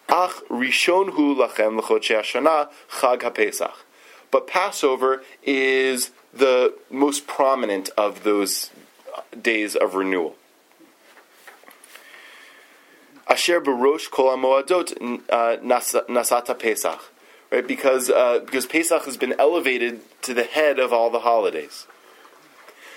Ach 0.09 0.31
rishon 0.49 1.11
hu 1.11 1.35
lachem 1.35 1.77
l'chodshei 1.77 2.21
hashana 2.21 2.69
chag 2.99 3.21
haPesach. 3.21 3.73
But 4.31 4.47
Passover 4.47 5.23
is 5.43 6.11
the 6.33 6.73
most 6.89 7.27
prominent 7.27 7.89
of 7.97 8.23
those 8.23 8.71
days 9.39 9.75
of 9.75 9.95
renewal. 9.95 10.35
Asher 13.27 13.61
barosh 13.61 14.09
kol 14.11 14.35
hamoadot 14.35 15.21
uh, 15.29 15.57
nasata 15.61 16.57
Pesach, 16.57 16.99
right? 17.51 17.65
Because 17.67 18.09
uh, 18.09 18.39
because 18.39 18.65
Pesach 18.65 19.05
has 19.05 19.17
been 19.17 19.33
elevated 19.39 20.01
to 20.23 20.33
the 20.33 20.43
head 20.43 20.79
of 20.79 20.91
all 20.91 21.09
the 21.09 21.19
holidays. 21.21 21.87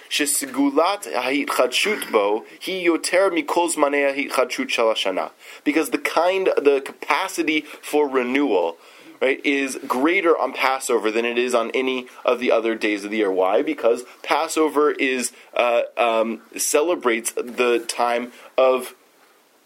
Shesegulat 0.08 1.12
ha'itchadshut 1.12 2.10
bo 2.12 2.44
he 2.58 2.86
yoter 2.86 3.30
mikol 3.30 3.72
zmanei 3.72 4.14
ha'itchadshut 4.14 4.96
shel. 4.96 5.32
Because 5.64 5.90
the 5.90 5.98
kind, 5.98 6.48
the 6.56 6.80
capacity 6.84 7.60
for 7.60 8.08
renewal, 8.08 8.78
right, 9.20 9.44
is 9.44 9.78
greater 9.86 10.36
on 10.36 10.52
Passover 10.52 11.10
than 11.10 11.24
it 11.24 11.38
is 11.38 11.54
on 11.54 11.70
any 11.72 12.06
of 12.24 12.40
the 12.40 12.50
other 12.50 12.74
days 12.74 13.04
of 13.04 13.10
the 13.10 13.18
year. 13.18 13.30
Why? 13.30 13.62
Because 13.62 14.04
Passover 14.22 14.90
is 14.90 15.32
uh, 15.54 15.82
um, 15.96 16.42
celebrates 16.56 17.32
the 17.32 17.84
time 17.86 18.32
of 18.56 18.94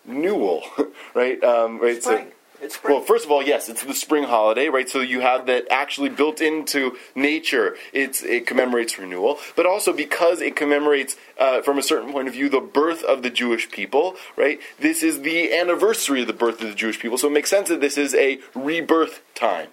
newell, 0.04 0.62
right? 1.14 1.42
Um, 1.42 1.78
right. 1.78 2.02
Spring. 2.02 2.28
So, 2.28 2.32
It's 2.62 2.74
spring. 2.74 2.94
well, 2.94 3.02
first 3.02 3.24
of 3.24 3.30
all, 3.30 3.42
yes, 3.42 3.68
it's 3.68 3.82
the 3.82 3.94
spring 3.94 4.24
holiday, 4.24 4.68
right? 4.68 4.88
So 4.88 5.00
you 5.00 5.20
have 5.20 5.46
that 5.46 5.66
actually 5.70 6.10
built 6.10 6.40
into 6.40 6.96
nature. 7.14 7.76
It's 7.92 8.22
it 8.22 8.46
commemorates 8.46 8.98
renewal, 8.98 9.38
but 9.56 9.66
also 9.66 9.92
because 9.92 10.40
it 10.40 10.56
commemorates, 10.56 11.16
uh, 11.38 11.62
from 11.62 11.78
a 11.78 11.82
certain 11.82 12.12
point 12.12 12.28
of 12.28 12.34
view, 12.34 12.48
the 12.48 12.60
birth 12.60 13.02
of 13.02 13.22
the 13.22 13.30
Jewish 13.30 13.70
people, 13.70 14.16
right? 14.36 14.60
This 14.78 15.02
is 15.02 15.22
the 15.22 15.52
anniversary 15.52 16.20
of 16.22 16.26
the 16.26 16.32
birth 16.32 16.60
of 16.60 16.68
the 16.68 16.74
Jewish 16.74 16.98
people, 16.98 17.16
so 17.16 17.28
it 17.28 17.32
makes 17.32 17.50
sense 17.50 17.68
that 17.68 17.80
this 17.80 17.96
is 17.96 18.14
a 18.14 18.40
rebirth 18.54 19.22
time. 19.34 19.68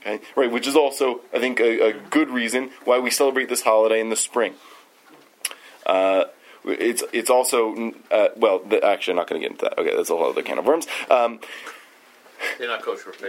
Okay, 0.00 0.20
right, 0.34 0.50
which 0.50 0.66
is 0.66 0.74
also, 0.74 1.20
I 1.32 1.38
think, 1.38 1.60
a, 1.60 1.90
a 1.90 1.92
good 1.92 2.28
reason 2.28 2.70
why 2.84 2.98
we 2.98 3.10
celebrate 3.10 3.48
this 3.48 3.62
holiday 3.62 4.00
in 4.00 4.10
the 4.10 4.16
spring. 4.16 4.54
Uh, 5.86 6.24
it's 6.64 7.02
it's 7.12 7.30
also 7.30 7.92
uh, 8.10 8.28
well, 8.36 8.60
the, 8.60 8.84
actually, 8.84 9.12
I'm 9.12 9.16
not 9.16 9.28
going 9.28 9.40
to 9.40 9.48
get 9.48 9.52
into 9.52 9.64
that. 9.64 9.78
Okay, 9.78 9.96
that's 9.96 10.10
a 10.10 10.16
whole 10.16 10.30
other 10.30 10.42
can 10.42 10.58
of 10.58 10.66
worms. 10.66 10.86
Um, 11.10 11.40
They're 12.58 12.68
not 12.68 12.82
kosher 12.82 13.12
for 13.12 13.26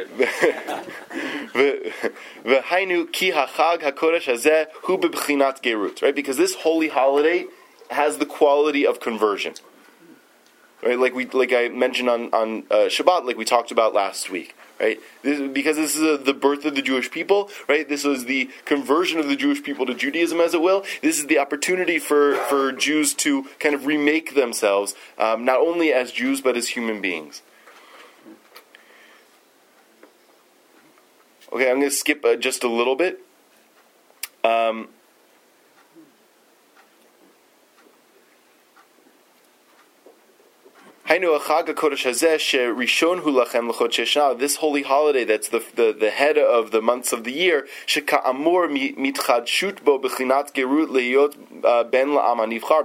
V'hainu 2.43 3.12
ki 3.13 3.32
hachag 3.32 3.82
hakodesh 3.82 4.27
hazeh 4.27 4.67
hu 4.84 4.98
gerut. 4.98 6.01
Right, 6.01 6.15
because 6.15 6.38
this 6.38 6.55
holy 6.55 6.89
holiday 6.89 7.46
has 7.89 8.17
the 8.17 8.25
quality 8.25 8.86
of 8.86 9.00
conversion. 9.00 9.53
Right, 10.82 11.00
like 11.00 11.13
we 11.13 11.25
like 11.27 11.53
I 11.53 11.70
mentioned 11.70 12.10
on 12.10 12.34
on 12.34 12.63
uh, 12.70 12.89
Shabbat, 12.89 13.25
like 13.25 13.38
we 13.38 13.46
talked 13.46 13.72
about 13.72 13.93
last 13.93 14.29
week. 14.29 14.55
Right, 14.79 15.00
this, 15.22 15.39
because 15.53 15.77
this 15.77 15.96
is 15.96 16.01
uh 16.01 16.17
the 16.22 16.34
birth 16.34 16.65
of 16.65 16.75
the 16.75 16.82
Jewish 16.82 17.10
people. 17.10 17.50
Right, 17.70 17.88
this 17.88 18.03
was 18.03 18.25
the 18.25 18.50
conversion 18.65 19.20
of 19.20 19.29
the 19.29 19.38
Jewish 19.38 19.63
people 19.63 19.86
to 19.86 19.93
Judaism, 19.93 20.41
as 20.41 20.53
it 20.53 20.62
will. 20.62 20.84
This 21.01 21.20
is 21.20 21.27
the 21.27 21.39
opportunity 21.39 22.00
for 22.00 22.36
for 22.36 22.74
Jews 22.74 23.13
to 23.15 23.43
kind 23.60 23.75
of 23.75 23.86
remake 23.86 24.36
themselves, 24.36 24.93
um, 25.17 25.46
not 25.46 25.60
only 25.60 25.93
as 25.93 26.12
Jews 26.12 26.41
but 26.41 26.58
as 26.58 26.70
human 26.70 27.00
beings. 27.00 27.43
Okay, 31.53 31.69
I'm 31.69 31.77
going 31.77 31.91
to 31.91 31.95
skip 31.95 32.25
uh, 32.25 32.36
just 32.36 32.63
a 32.63 32.67
little 32.67 32.95
bit. 32.95 33.19
Um, 34.43 34.48
Hainu 34.48 34.51
Achag 34.53 34.89
HaKodesh 34.89 34.91
Hazeh 40.33 40.62
Rishon 40.63 40.72
Hu 40.74 40.89
Lachem 40.89 40.89
L'Chodshei 40.89 40.89
Shana. 40.89 40.92
This 44.39 44.55
holy 44.55 44.83
holiday 44.83 45.25
that's 45.25 45.50
the, 45.50 45.62
the, 45.75 45.93
the 46.00 46.12
head 46.12 46.38
of 46.38 46.72
the 46.72 46.81
months 46.81 47.12
of 47.12 47.25
the 47.25 47.33
year, 47.33 47.67
uh. 47.86 48.22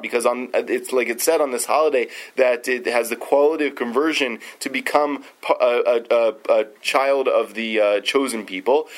Because 0.02 0.26
on, 0.26 0.48
it's 0.52 0.92
like 0.92 1.08
it 1.08 1.20
said 1.20 1.40
on 1.40 1.52
this 1.52 1.66
holiday 1.66 2.08
that 2.34 2.66
it 2.66 2.86
has 2.86 3.08
the 3.08 3.14
quality 3.14 3.68
of 3.68 3.76
conversion 3.76 4.40
to 4.58 4.68
become 4.68 5.22
a, 5.48 5.82
a, 5.86 6.02
a, 6.10 6.34
a 6.50 6.66
child 6.82 7.28
of 7.28 7.54
the 7.54 7.80
uh, 7.80 8.00
chosen 8.00 8.44
people. 8.44 8.88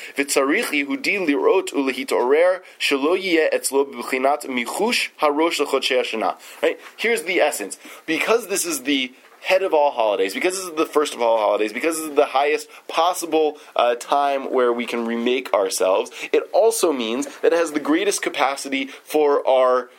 Right? 6.63 6.79
Here's 6.97 7.21
the 7.23 7.39
essence. 7.39 7.77
Because 8.07 8.47
this 8.47 8.65
is 8.65 8.81
the 8.83 9.11
head 9.41 9.63
of 9.63 9.73
all 9.73 9.91
holidays, 9.91 10.33
because 10.33 10.55
this 10.55 10.65
is 10.65 10.71
the 10.73 10.85
first 10.85 11.13
of 11.13 11.21
all 11.21 11.37
holidays, 11.37 11.73
because 11.73 11.97
this 11.97 12.09
is 12.09 12.15
the 12.15 12.27
highest 12.27 12.69
possible 12.87 13.57
uh, 13.75 13.95
time 13.95 14.51
where 14.51 14.71
we 14.71 14.85
can 14.85 15.05
remake 15.05 15.53
ourselves, 15.53 16.11
it 16.31 16.43
also 16.53 16.93
means 16.93 17.25
that 17.39 17.51
it 17.51 17.57
has 17.57 17.71
the 17.71 17.79
greatest 17.79 18.21
capacity 18.21 18.85
for 18.85 19.45
our 19.47 19.89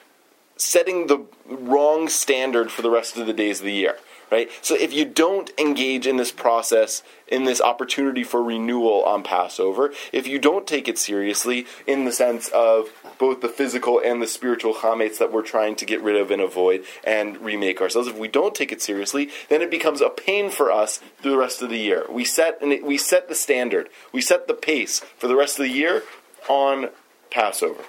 setting 0.56 1.08
the 1.08 1.26
wrong 1.46 2.08
standard 2.08 2.70
for 2.70 2.82
the 2.82 2.90
rest 2.90 3.16
of 3.16 3.26
the 3.26 3.32
days 3.32 3.58
of 3.58 3.66
the 3.66 3.72
year. 3.72 3.96
Right? 4.32 4.50
So 4.62 4.74
if 4.74 4.94
you 4.94 5.04
don't 5.04 5.50
engage 5.58 6.06
in 6.06 6.16
this 6.16 6.32
process, 6.32 7.02
in 7.28 7.44
this 7.44 7.60
opportunity 7.60 8.24
for 8.24 8.42
renewal 8.42 9.02
on 9.04 9.22
Passover, 9.22 9.92
if 10.10 10.26
you 10.26 10.38
don't 10.38 10.66
take 10.66 10.88
it 10.88 10.96
seriously 10.96 11.66
in 11.86 12.06
the 12.06 12.12
sense 12.12 12.48
of 12.48 12.88
both 13.18 13.42
the 13.42 13.48
physical 13.50 14.00
and 14.02 14.22
the 14.22 14.26
spiritual 14.26 14.72
chametz 14.72 15.18
that 15.18 15.32
we're 15.32 15.42
trying 15.42 15.76
to 15.76 15.84
get 15.84 16.00
rid 16.00 16.16
of 16.16 16.30
and 16.30 16.40
avoid 16.40 16.82
and 17.04 17.36
remake 17.42 17.82
ourselves, 17.82 18.08
if 18.08 18.16
we 18.16 18.26
don't 18.26 18.54
take 18.54 18.72
it 18.72 18.80
seriously, 18.80 19.28
then 19.50 19.60
it 19.60 19.70
becomes 19.70 20.00
a 20.00 20.08
pain 20.08 20.48
for 20.48 20.72
us 20.72 21.02
through 21.20 21.32
the 21.32 21.36
rest 21.36 21.60
of 21.60 21.68
the 21.68 21.76
year. 21.76 22.06
We 22.08 22.24
set 22.24 22.56
and 22.62 22.82
we 22.82 22.96
set 22.96 23.28
the 23.28 23.34
standard, 23.34 23.90
we 24.12 24.22
set 24.22 24.48
the 24.48 24.54
pace 24.54 25.00
for 25.18 25.28
the 25.28 25.36
rest 25.36 25.58
of 25.58 25.66
the 25.66 25.72
year 25.72 26.04
on 26.48 26.88
Passover. 27.30 27.84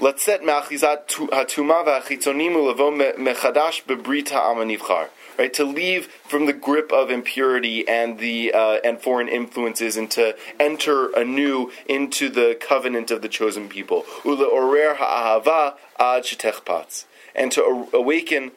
לצאת 0.00 0.42
מאחיזת 0.42 1.12
הטומאה 1.32 1.82
והחיצונים 1.86 2.56
ולבוא 2.56 2.92
מחדש 3.16 3.82
בברית 3.86 4.32
העם 4.32 4.58
הנבחר. 4.58 5.04
Right, 5.38 5.54
to 5.54 5.64
leave 5.64 6.08
from 6.28 6.44
the 6.44 6.52
grip 6.52 6.92
of 6.92 7.10
impurity 7.10 7.88
and 7.88 8.18
the 8.18 8.52
uh, 8.52 8.86
and 8.86 9.00
foreign 9.00 9.28
influences, 9.28 9.96
and 9.96 10.10
to 10.10 10.36
enter 10.60 11.10
anew 11.12 11.72
into 11.86 12.28
the 12.28 12.54
covenant 12.60 13.10
of 13.10 13.22
the 13.22 13.30
chosen 13.30 13.66
people. 13.66 14.02
Uleorer 14.24 14.96
ha'ahava 14.96 15.76
ad 15.98 16.24
shetechpatz, 16.24 17.06
and 17.34 17.50
to 17.50 17.88
awaken 17.94 18.52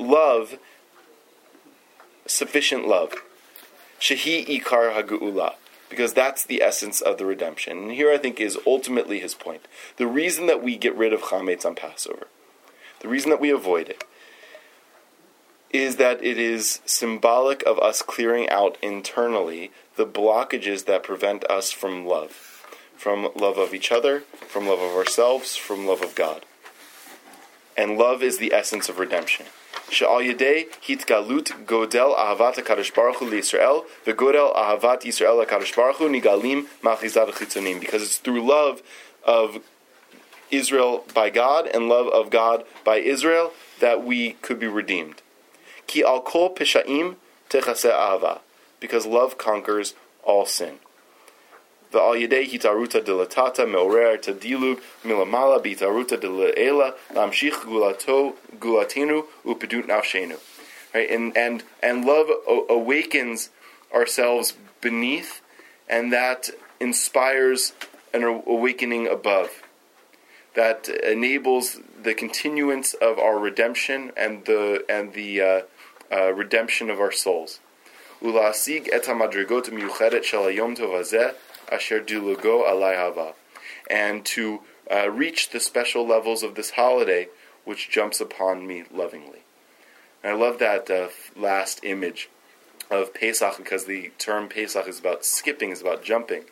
love, 0.00 0.58
sufficient 2.26 2.88
love. 2.88 3.14
Shehi 4.00 4.44
ikar 4.48 4.92
hageula 4.96 5.54
because 5.91 6.13
that's 6.13 6.43
the 6.43 6.63
essence 6.63 7.01
of 7.01 7.19
the 7.19 7.25
redemption. 7.25 7.77
And 7.77 7.91
here 7.91 8.11
I 8.11 8.17
think 8.17 8.39
is 8.39 8.57
ultimately 8.65 9.19
his 9.19 9.35
point. 9.35 9.67
The 9.97 10.07
reason 10.07 10.47
that 10.47 10.63
we 10.63 10.77
get 10.77 10.95
rid 10.95 11.13
of 11.13 11.21
chametz 11.21 11.65
on 11.65 11.75
Passover, 11.75 12.27
the 13.01 13.09
reason 13.09 13.29
that 13.29 13.41
we 13.41 13.51
avoid 13.51 13.89
it, 13.89 14.03
is 15.69 15.97
that 15.97 16.23
it 16.23 16.39
is 16.39 16.81
symbolic 16.85 17.61
of 17.63 17.77
us 17.79 18.01
clearing 18.01 18.49
out 18.49 18.77
internally 18.81 19.71
the 19.97 20.05
blockages 20.05 20.85
that 20.85 21.03
prevent 21.03 21.43
us 21.49 21.71
from 21.71 22.05
love, 22.05 22.65
from 22.95 23.29
love 23.35 23.57
of 23.57 23.73
each 23.73 23.91
other, 23.91 24.21
from 24.47 24.67
love 24.67 24.79
of 24.79 24.95
ourselves, 24.95 25.55
from 25.55 25.85
love 25.85 26.01
of 26.01 26.15
God. 26.15 26.45
And 27.77 27.97
love 27.97 28.23
is 28.23 28.37
the 28.37 28.53
essence 28.53 28.89
of 28.89 28.97
redemption. 28.97 29.45
Yedei 29.91 30.67
godel 31.65 32.15
ahavat 32.15 32.55
HaKadosh 32.55 32.93
Baruch 32.95 33.17
ahavat 33.17 35.01
Yisrael 35.01 35.45
HaKadosh 35.45 35.75
Baruch 35.75 35.97
Hu 35.97 36.09
nigalim 36.09 36.65
because 37.79 38.01
it's 38.01 38.17
through 38.17 38.41
love 38.41 38.81
of 39.25 39.59
Israel 40.49 41.05
by 41.13 41.29
God 41.29 41.67
and 41.67 41.89
love 41.89 42.07
of 42.07 42.29
God 42.29 42.63
by 42.83 42.97
Israel 42.97 43.51
that 43.79 44.03
we 44.03 44.33
could 44.41 44.59
be 44.59 44.67
redeemed. 44.67 45.21
Ki 45.87 46.03
al 46.03 46.21
kol 46.21 46.53
techase 46.53 47.91
ahava 47.91 48.39
because 48.79 49.05
love 49.05 49.37
conquers 49.37 49.93
all 50.23 50.45
sin. 50.45 50.79
V'al 51.92 52.16
yedei 52.28 52.44
hitaruta 52.50 53.00
dilatata 53.00 53.66
meorer 53.66 54.18
tadilug 54.18 54.80
milamala 55.04 55.62
bitaruta 55.62 56.16
dilaela 56.18 56.94
lamshich 57.14 57.58
gulato 57.64 58.34
gulatinu 58.58 59.24
upedut 59.44 59.86
nafshenu. 59.86 60.38
right? 60.94 61.10
And 61.10 61.36
and 61.36 61.62
and 61.82 62.04
love 62.04 62.28
o- 62.46 62.66
awakens 62.68 63.50
ourselves 63.94 64.54
beneath, 64.80 65.40
and 65.88 66.12
that 66.12 66.50
inspires 66.80 67.72
an 68.12 68.22
awakening 68.24 69.06
above. 69.06 69.62
That 70.54 70.88
enables 70.88 71.80
the 72.02 72.14
continuance 72.14 72.94
of 72.94 73.18
our 73.18 73.38
redemption 73.38 74.12
and 74.16 74.44
the 74.46 74.84
and 74.88 75.12
the 75.12 75.30
uh, 75.40 75.60
uh, 76.10 76.32
redemption 76.32 76.90
of 76.90 76.98
our 77.00 77.12
souls. 77.12 77.60
ולהשיג 78.22 78.90
את 78.90 79.08
המדרגות 79.08 79.68
המיוחדת 79.68 80.24
של 80.24 80.38
היום 80.38 80.74
טוב 80.74 80.94
הזה, 80.94 81.28
asher 81.71 81.99
du 81.99 82.21
alayhava, 82.35 83.33
and 83.89 84.25
to 84.25 84.61
uh, 84.91 85.09
reach 85.09 85.49
the 85.49 85.59
special 85.59 86.05
levels 86.05 86.43
of 86.43 86.55
this 86.55 86.71
holiday 86.71 87.27
which 87.63 87.89
jumps 87.89 88.19
upon 88.19 88.67
me 88.67 88.83
lovingly. 88.91 89.39
And 90.23 90.33
I 90.33 90.35
love 90.35 90.59
that 90.59 90.89
uh, 90.89 91.09
last 91.35 91.83
image 91.83 92.29
of 92.89 93.13
Pesach 93.13 93.57
because 93.57 93.85
the 93.85 94.11
term 94.17 94.49
Pesach 94.49 94.87
is 94.87 94.99
about 94.99 95.25
skipping, 95.25 95.71
is 95.71 95.81
about 95.81 96.03
jumping. 96.03 96.43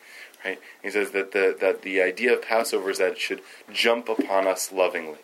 Right? 0.44 0.58
He 0.82 0.90
says 0.90 1.10
that 1.10 1.32
the 1.32 1.56
that 1.60 1.82
the 1.82 2.00
idea 2.00 2.32
of 2.32 2.42
Passover 2.42 2.90
is 2.90 2.98
that 2.98 3.12
it 3.12 3.18
should 3.18 3.42
jump 3.72 4.08
upon 4.08 4.46
us 4.46 4.72
lovingly, 4.72 5.18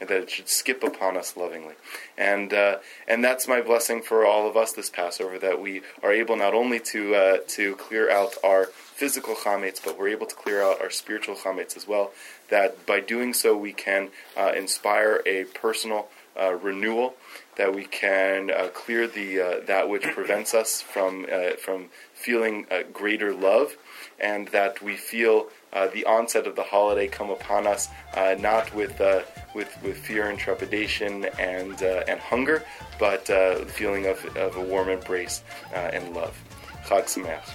and 0.00 0.08
that 0.08 0.22
it 0.22 0.30
should 0.30 0.48
skip 0.48 0.82
upon 0.82 1.16
us 1.18 1.36
lovingly, 1.36 1.74
and 2.16 2.54
uh, 2.54 2.78
and 3.06 3.22
that's 3.22 3.46
my 3.46 3.60
blessing 3.60 4.00
for 4.00 4.24
all 4.24 4.48
of 4.48 4.56
us 4.56 4.72
this 4.72 4.88
Passover 4.88 5.38
that 5.38 5.60
we 5.60 5.82
are 6.02 6.10
able 6.10 6.36
not 6.36 6.54
only 6.54 6.80
to 6.80 7.14
uh, 7.14 7.36
to 7.48 7.76
clear 7.76 8.10
out 8.10 8.36
our 8.42 8.70
physical 9.02 9.34
chametz, 9.34 9.80
but 9.84 9.98
we're 9.98 10.14
able 10.16 10.26
to 10.26 10.36
clear 10.36 10.62
out 10.62 10.80
our 10.80 10.90
spiritual 10.90 11.34
chametz 11.34 11.76
as 11.76 11.88
well. 11.88 12.12
That 12.50 12.86
by 12.86 13.00
doing 13.00 13.34
so 13.34 13.56
we 13.56 13.72
can 13.72 14.10
uh, 14.36 14.52
inspire 14.56 15.20
a 15.26 15.44
personal 15.62 16.08
uh, 16.40 16.54
renewal. 16.54 17.14
That 17.56 17.74
we 17.74 17.84
can 17.84 18.50
uh, 18.50 18.68
clear 18.82 19.08
the 19.18 19.28
uh, 19.40 19.66
that 19.66 19.88
which 19.88 20.04
prevents 20.18 20.54
us 20.54 20.80
from 20.80 21.26
from 21.58 21.78
feeling 22.14 22.66
greater 22.92 23.34
love, 23.34 23.76
and 24.20 24.46
that 24.48 24.80
we 24.80 24.94
feel 24.96 25.48
uh, 25.72 25.88
the 25.88 26.04
onset 26.04 26.46
of 26.46 26.54
the 26.54 26.62
holiday 26.62 27.08
come 27.08 27.30
upon 27.30 27.66
us 27.66 27.88
uh, 28.14 28.34
not 28.38 28.72
with, 28.74 29.00
uh, 29.00 29.22
with, 29.54 29.76
with 29.82 29.96
fear 29.96 30.28
and 30.28 30.38
trepidation 30.38 31.24
and, 31.38 31.82
uh, 31.82 32.04
and 32.06 32.20
hunger, 32.20 32.62
but 32.98 33.28
uh, 33.30 33.58
the 33.58 33.66
feeling 33.66 34.06
of, 34.06 34.24
of 34.36 34.56
a 34.56 34.60
warm 34.60 34.88
embrace 34.88 35.42
uh, 35.72 35.90
and 35.92 36.14
love. 36.14 36.38
Chag 36.88 37.08
Sameach. 37.08 37.48